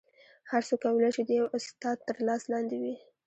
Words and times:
هر 0.49 0.61
څوک 0.69 0.79
کولی 0.85 1.09
شي 1.15 1.21
د 1.27 1.31
یو 1.39 1.47
استاد 1.57 1.97
تر 2.07 2.15
لاس 2.27 2.43
لاندې 2.53 2.77
وي 2.83 2.95